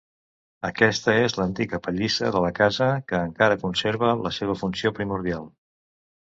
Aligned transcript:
Aquesta 0.67 1.13
és 1.25 1.35
l'antiga 1.39 1.79
pallissa 1.87 2.31
de 2.37 2.41
la 2.45 2.49
casa 2.61 2.87
que 3.11 3.19
encara 3.27 3.59
conserva 3.65 4.11
la 4.23 4.33
seva 4.39 4.57
funció 4.63 4.95
primordial. 5.03 5.47